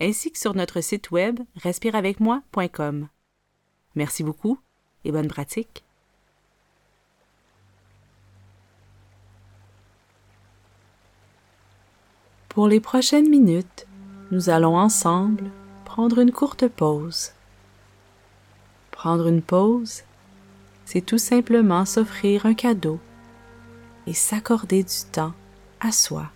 [0.00, 3.08] ainsi que sur notre site web respireavecmoi.com.
[3.94, 4.58] Merci beaucoup
[5.04, 5.84] et bonne pratique.
[12.48, 13.86] Pour les prochaines minutes,
[14.30, 15.50] nous allons ensemble
[15.84, 17.32] prendre une courte pause.
[18.90, 20.02] Prendre une pause,
[20.84, 22.98] c'est tout simplement s'offrir un cadeau
[24.06, 25.34] et s'accorder du temps
[25.80, 26.30] à soi.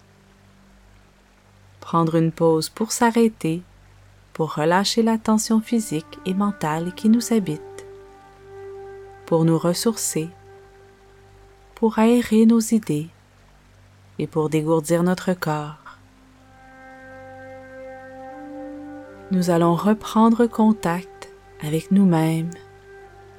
[1.82, 3.60] Prendre une pause pour s'arrêter,
[4.32, 7.60] pour relâcher la tension physique et mentale qui nous habite,
[9.26, 10.30] pour nous ressourcer,
[11.74, 13.08] pour aérer nos idées
[14.18, 15.98] et pour dégourdir notre corps.
[19.30, 21.28] Nous allons reprendre contact
[21.62, 22.50] avec nous-mêmes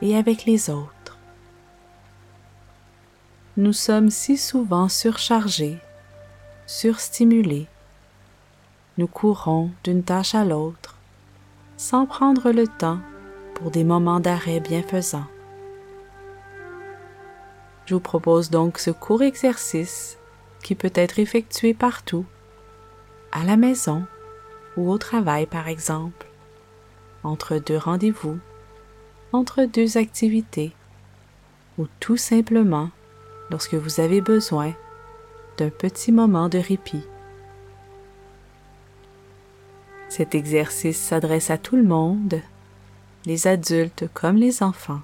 [0.03, 0.93] et avec les autres
[3.55, 5.77] nous sommes si souvent surchargés,
[6.65, 7.67] surstimulés.
[8.97, 10.97] Nous courons d'une tâche à l'autre
[11.77, 12.99] sans prendre le temps
[13.55, 15.25] pour des moments d'arrêt bienfaisants.
[17.85, 20.17] Je vous propose donc ce court exercice
[20.63, 22.25] qui peut être effectué partout,
[23.31, 24.05] à la maison
[24.77, 26.27] ou au travail par exemple,
[27.23, 28.37] entre deux rendez-vous,
[29.31, 30.71] entre deux activités
[31.79, 32.91] ou tout simplement
[33.49, 34.73] lorsque vous avez besoin
[35.57, 37.03] d'un petit moment de répit.
[40.15, 42.39] Cet exercice s'adresse à tout le monde,
[43.25, 45.01] les adultes comme les enfants.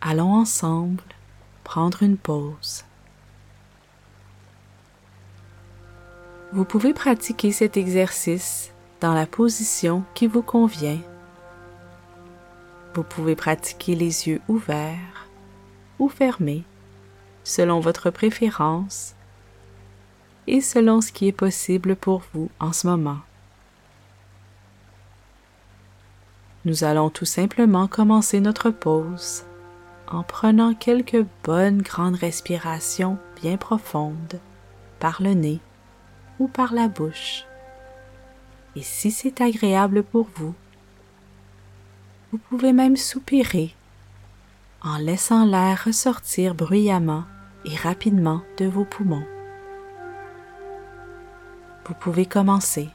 [0.00, 1.04] Allons ensemble
[1.62, 2.84] prendre une pause.
[6.52, 10.98] Vous pouvez pratiquer cet exercice dans la position qui vous convient.
[12.94, 15.28] Vous pouvez pratiquer les yeux ouverts
[16.00, 16.64] ou fermé,
[17.44, 19.14] selon votre préférence
[20.48, 23.18] et selon ce qui est possible pour vous en ce moment.
[26.64, 29.44] Nous allons tout simplement commencer notre pause
[30.10, 34.40] en prenant quelques bonnes grandes respirations bien profondes
[34.98, 35.60] par le nez
[36.38, 37.44] ou par la bouche.
[38.74, 40.54] Et si c'est agréable pour vous,
[42.32, 43.74] vous pouvez même soupirer
[44.82, 47.24] en laissant l'air ressortir bruyamment
[47.64, 49.26] et rapidement de vos poumons.
[51.88, 52.90] Vous pouvez commencer.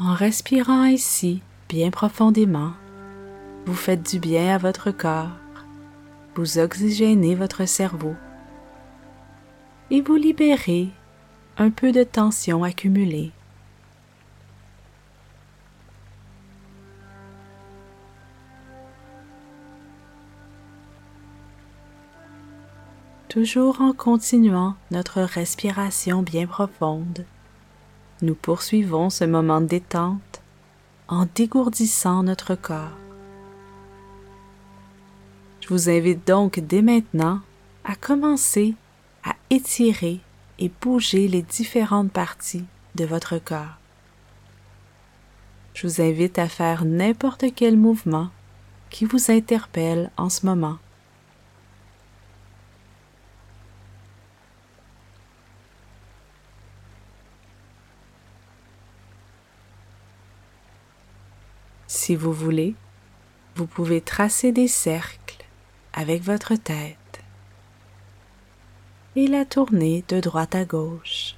[0.00, 2.72] En respirant ici bien profondément,
[3.68, 5.28] vous faites du bien à votre corps,
[6.36, 8.14] vous oxygénez votre cerveau
[9.90, 10.88] et vous libérez
[11.58, 13.30] un peu de tension accumulée.
[23.28, 27.26] Toujours en continuant notre respiration bien profonde
[28.22, 30.40] nous poursuivons ce moment de détente
[31.06, 33.07] en dégourdissant notre corps.
[35.68, 37.42] Je vous invite donc dès maintenant
[37.84, 38.74] à commencer
[39.22, 40.20] à étirer
[40.58, 42.64] et bouger les différentes parties
[42.94, 43.76] de votre corps.
[45.74, 48.30] Je vous invite à faire n'importe quel mouvement
[48.88, 50.78] qui vous interpelle en ce moment.
[61.86, 62.74] Si vous voulez,
[63.54, 65.27] vous pouvez tracer des cercles
[65.98, 66.96] avec votre tête
[69.16, 71.34] et la tourner de droite à gauche.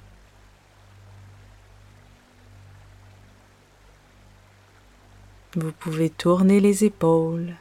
[5.55, 7.55] Vous pouvez tourner les épaules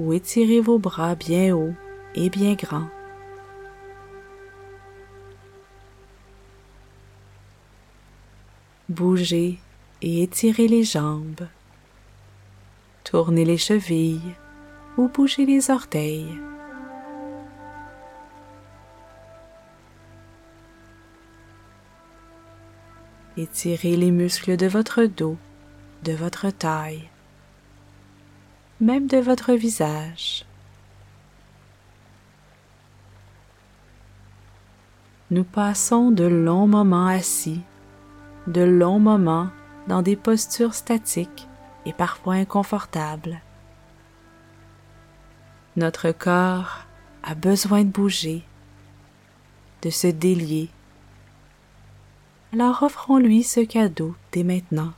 [0.00, 1.74] ou étirer vos bras bien hauts
[2.16, 2.90] et bien grands.
[8.88, 9.60] Bougez
[10.02, 11.46] et étirez les jambes
[13.04, 14.34] tournez les chevilles
[14.96, 16.38] ou bouger les orteils.
[23.36, 25.36] Étirez les muscles de votre dos,
[26.04, 27.08] de votre taille,
[28.80, 30.46] même de votre visage.
[35.30, 37.60] Nous passons de longs moments assis,
[38.46, 39.48] de longs moments
[39.88, 41.48] dans des postures statiques
[41.84, 43.40] et parfois inconfortables.
[45.76, 46.86] Notre corps
[47.22, 48.42] a besoin de bouger,
[49.82, 50.70] de se délier.
[52.54, 54.94] Alors offrons-lui ce cadeau dès maintenant.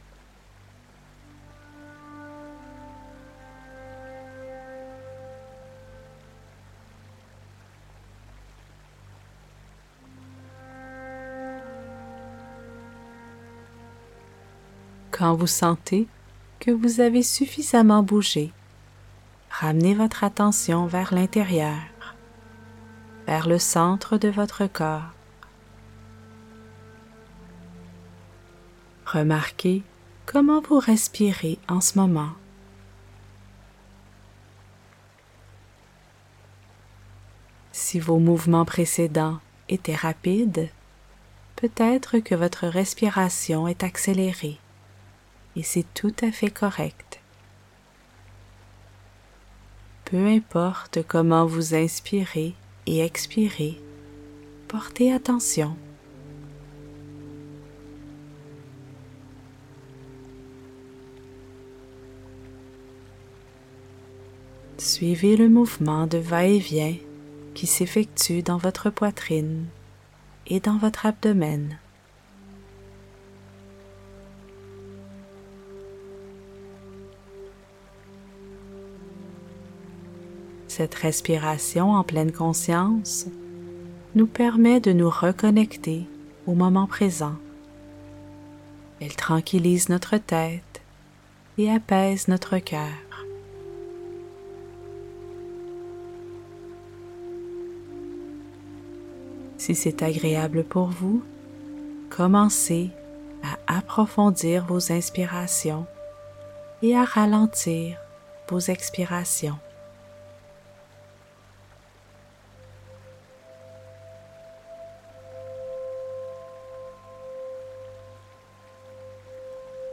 [15.10, 16.06] Quand vous sentez
[16.60, 18.52] que vous avez suffisamment bougé,
[19.60, 21.82] ramenez votre attention vers l'intérieur,
[23.26, 25.10] vers le centre de votre corps.
[29.04, 29.82] Remarquez
[30.26, 32.30] comment vous respirez en ce moment.
[37.72, 40.68] Si vos mouvements précédents étaient rapides,
[41.56, 44.60] peut-être que votre respiration est accélérée
[45.56, 47.07] et c'est tout à fait correct.
[50.10, 52.54] Peu importe comment vous inspirez
[52.86, 53.78] et expirez,
[54.66, 55.76] portez attention.
[64.78, 66.96] Suivez le mouvement de va-et-vient
[67.52, 69.66] qui s'effectue dans votre poitrine
[70.46, 71.76] et dans votre abdomen.
[80.78, 83.26] Cette respiration en pleine conscience
[84.14, 86.06] nous permet de nous reconnecter
[86.46, 87.34] au moment présent.
[89.00, 90.80] Elle tranquillise notre tête
[91.58, 93.26] et apaise notre cœur.
[99.56, 101.24] Si c'est agréable pour vous,
[102.08, 102.90] commencez
[103.42, 105.86] à approfondir vos inspirations
[106.82, 107.98] et à ralentir
[108.48, 109.58] vos expirations.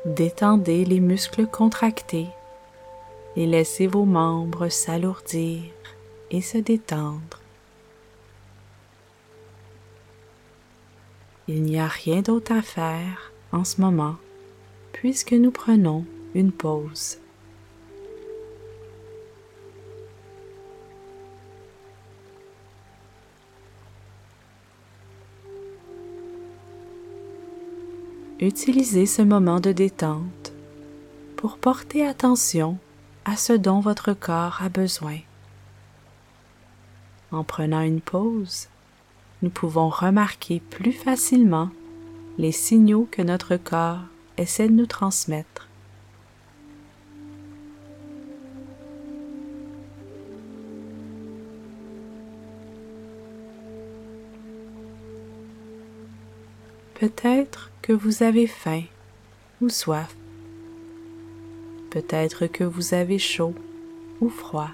[0.06, 2.28] Détendez les muscles contractés
[3.36, 5.64] et laissez vos membres s'alourdir
[6.30, 7.42] et se détendre.
[11.48, 14.18] Il n'y a rien d'autre à faire en ce moment
[14.94, 16.06] puisque nous prenons
[16.36, 17.18] une pause.
[28.42, 30.52] Utilisez ce moment de détente
[31.38, 32.78] pour porter attention
[33.24, 35.20] à ce dont votre corps a besoin.
[37.32, 38.68] En prenant une pause,
[39.42, 41.70] nous pouvons remarquer plus facilement
[42.38, 44.02] les signaux que notre corps
[44.38, 45.70] essaie de nous transmettre.
[57.06, 58.82] Peut-être que vous avez faim
[59.62, 60.16] ou soif.
[61.92, 63.54] Peut-être que vous avez chaud
[64.22, 64.72] ou froid.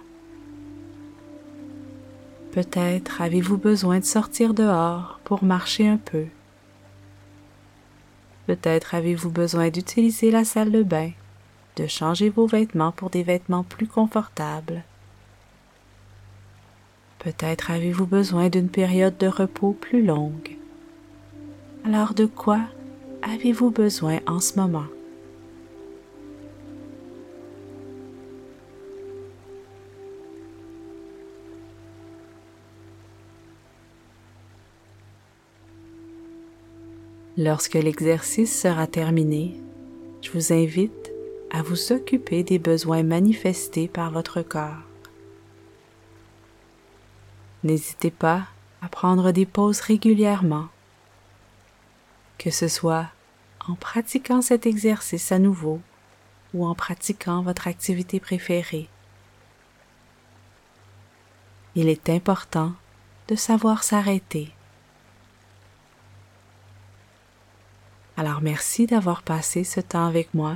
[2.54, 6.28] Peut-être avez-vous besoin de sortir dehors pour marcher un peu.
[8.48, 11.12] Peut-être avez-vous besoin d'utiliser la salle de bain,
[11.76, 14.86] de changer vos vêtements pour des vêtements plus confortables.
[17.20, 20.61] Peut-être avez-vous besoin d'une période de repos plus longue.
[21.84, 22.60] Alors de quoi
[23.24, 24.86] avez-vous besoin en ce moment?
[37.36, 39.60] Lorsque l'exercice sera terminé,
[40.22, 41.12] je vous invite
[41.50, 44.84] à vous occuper des besoins manifestés par votre corps.
[47.64, 48.44] N'hésitez pas
[48.84, 50.68] à prendre des pauses régulièrement
[52.42, 53.06] que ce soit
[53.68, 55.80] en pratiquant cet exercice à nouveau
[56.56, 58.90] ou en pratiquant votre activité préférée.
[61.76, 62.74] Il est important
[63.28, 64.52] de savoir s'arrêter.
[68.18, 70.56] Alors merci d'avoir passé ce temps avec moi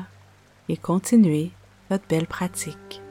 [0.69, 1.51] et continuez
[1.91, 3.04] votre belle pratique.